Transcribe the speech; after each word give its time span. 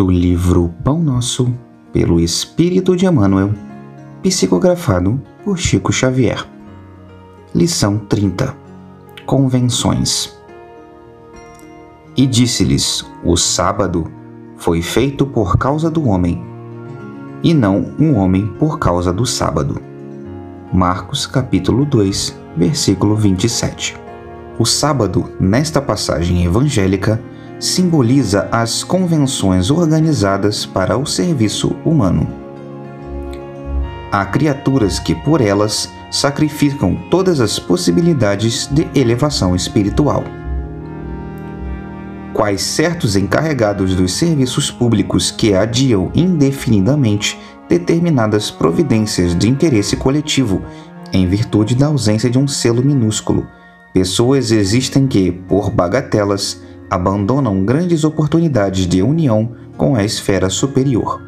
do 0.00 0.10
livro 0.10 0.72
Pão 0.82 0.98
Nosso, 0.98 1.52
pelo 1.92 2.18
Espírito 2.18 2.96
de 2.96 3.04
Emmanuel, 3.04 3.52
psicografado 4.22 5.20
por 5.44 5.58
Chico 5.58 5.92
Xavier. 5.92 6.42
Lição 7.54 7.98
30 7.98 8.56
Convenções 9.26 10.34
E 12.16 12.26
disse-lhes: 12.26 13.04
O 13.22 13.36
sábado 13.36 14.10
foi 14.56 14.80
feito 14.80 15.26
por 15.26 15.58
causa 15.58 15.90
do 15.90 16.08
homem, 16.08 16.42
e 17.42 17.52
não 17.52 17.92
um 17.98 18.16
homem 18.16 18.46
por 18.58 18.78
causa 18.78 19.12
do 19.12 19.26
sábado. 19.26 19.82
Marcos 20.72 21.26
capítulo 21.26 21.84
2, 21.84 22.40
versículo 22.56 23.14
27. 23.16 23.98
O 24.58 24.64
sábado, 24.64 25.28
nesta 25.38 25.78
passagem 25.82 26.42
evangélica, 26.42 27.20
simboliza 27.60 28.48
as 28.50 28.82
convenções 28.82 29.70
organizadas 29.70 30.64
para 30.64 30.96
o 30.96 31.04
serviço 31.04 31.76
humano. 31.84 32.26
Há 34.10 34.24
criaturas 34.24 34.98
que, 34.98 35.14
por 35.14 35.42
elas, 35.42 35.88
sacrificam 36.10 36.96
todas 37.10 37.38
as 37.38 37.58
possibilidades 37.58 38.66
de 38.66 38.88
elevação 38.98 39.54
espiritual. 39.54 40.24
Quais 42.32 42.62
certos 42.62 43.14
encarregados 43.14 43.94
dos 43.94 44.14
serviços 44.14 44.70
públicos 44.70 45.30
que 45.30 45.54
adiam 45.54 46.10
indefinidamente 46.14 47.38
determinadas 47.68 48.50
providências 48.50 49.36
de 49.38 49.48
interesse 49.48 49.96
coletivo, 49.96 50.62
em 51.12 51.26
virtude 51.28 51.76
da 51.76 51.86
ausência 51.86 52.30
de 52.30 52.38
um 52.38 52.48
selo 52.48 52.82
minúsculo. 52.82 53.46
Pessoas 53.92 54.50
existem 54.50 55.06
que, 55.06 55.30
por 55.30 55.70
bagatelas, 55.70 56.60
abandonam 56.90 57.64
grandes 57.64 58.02
oportunidades 58.02 58.86
de 58.86 59.02
união 59.02 59.52
com 59.76 59.94
a 59.94 60.04
esfera 60.04 60.50
superior. 60.50 61.22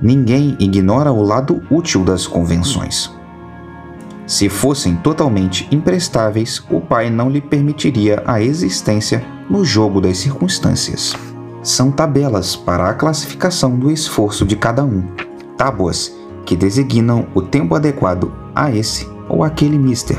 Ninguém 0.00 0.56
ignora 0.60 1.10
o 1.10 1.22
lado 1.22 1.62
útil 1.70 2.04
das 2.04 2.26
convenções. 2.26 3.10
Se 4.26 4.48
fossem 4.48 4.96
totalmente 4.96 5.66
imprestáveis, 5.72 6.62
o 6.70 6.80
pai 6.80 7.10
não 7.10 7.30
lhe 7.30 7.40
permitiria 7.40 8.22
a 8.26 8.40
existência 8.40 9.24
no 9.48 9.64
jogo 9.64 10.00
das 10.00 10.18
circunstâncias. 10.18 11.14
São 11.62 11.90
tabelas 11.90 12.56
para 12.56 12.88
a 12.88 12.94
classificação 12.94 13.76
do 13.76 13.90
esforço 13.90 14.44
de 14.44 14.56
cada 14.56 14.84
um, 14.84 15.02
tábuas 15.56 16.16
que 16.44 16.56
designam 16.56 17.26
o 17.34 17.42
tempo 17.42 17.74
adequado 17.74 18.32
a 18.54 18.70
esse 18.70 19.08
ou 19.28 19.44
aquele 19.44 19.78
mister. 19.78 20.18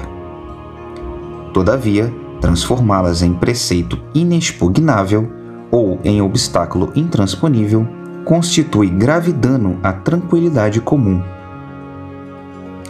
Todavia, 1.54 2.12
transformá-las 2.44 3.22
em 3.22 3.34
preceito 3.34 3.98
inexpugnável 4.14 5.32
ou 5.72 5.98
em 6.04 6.22
obstáculo 6.22 6.92
intransponível 6.94 7.88
constitui 8.26 8.90
grave 8.90 9.32
dano 9.32 9.80
à 9.82 9.94
tranquilidade 9.94 10.82
comum. 10.82 11.24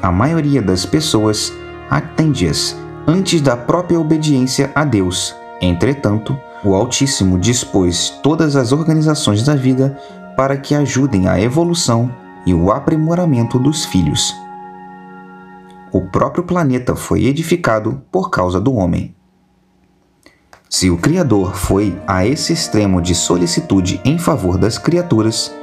A 0.01 0.11
maioria 0.11 0.59
das 0.59 0.87
pessoas 0.87 1.53
atende-as 1.87 2.75
antes 3.05 3.41
da 3.41 3.55
própria 3.55 3.99
obediência 3.99 4.71
a 4.73 4.83
Deus. 4.83 5.35
Entretanto, 5.61 6.35
o 6.65 6.73
Altíssimo 6.73 7.37
dispôs 7.37 8.09
todas 8.23 8.55
as 8.55 8.71
organizações 8.71 9.43
da 9.43 9.53
vida 9.53 9.95
para 10.35 10.57
que 10.57 10.73
ajudem 10.73 11.27
à 11.27 11.39
evolução 11.39 12.09
e 12.43 12.55
o 12.55 12.71
aprimoramento 12.71 13.59
dos 13.59 13.85
filhos. 13.85 14.33
O 15.91 16.01
próprio 16.09 16.43
planeta 16.43 16.95
foi 16.95 17.25
edificado 17.25 18.01
por 18.11 18.31
causa 18.31 18.59
do 18.59 18.73
homem. 18.73 19.15
Se 20.75 20.89
o 20.89 20.97
Criador 20.97 21.55
foi 21.55 22.01
a 22.07 22.25
esse 22.25 22.51
extremo 22.51 22.99
de 22.99 23.13
solicitude 23.13 24.01
em 24.03 24.17
favor 24.17 24.57
das 24.57 24.75
criaturas, 24.75 25.53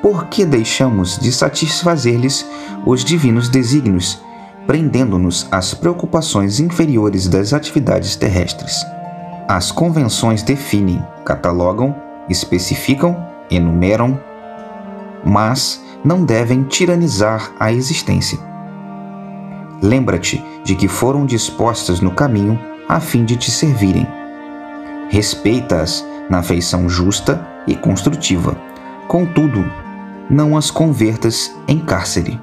por 0.00 0.24
que 0.28 0.42
deixamos 0.42 1.18
de 1.18 1.30
satisfazer-lhes 1.30 2.46
os 2.86 3.04
divinos 3.04 3.50
desígnios, 3.50 4.18
prendendo-nos 4.66 5.46
às 5.50 5.74
preocupações 5.74 6.60
inferiores 6.60 7.28
das 7.28 7.52
atividades 7.52 8.16
terrestres? 8.16 8.86
As 9.46 9.70
convenções 9.70 10.42
definem, 10.42 11.04
catalogam, 11.26 11.94
especificam, 12.30 13.22
enumeram, 13.50 14.18
mas 15.22 15.78
não 16.02 16.24
devem 16.24 16.62
tiranizar 16.62 17.52
a 17.60 17.70
existência. 17.70 18.38
Lembra-te 19.82 20.42
de 20.64 20.74
que 20.74 20.88
foram 20.88 21.26
dispostas 21.26 22.00
no 22.00 22.12
caminho 22.12 22.58
a 22.88 22.98
fim 22.98 23.26
de 23.26 23.36
te 23.36 23.50
servirem 23.50 24.23
respeita-as 25.14 26.04
na 26.28 26.42
feição 26.42 26.88
justa 26.88 27.40
e 27.68 27.76
construtiva. 27.76 28.56
Contudo, 29.06 29.64
não 30.28 30.56
as 30.56 30.72
convertas 30.72 31.54
em 31.68 31.78
cárcere. 31.78 32.40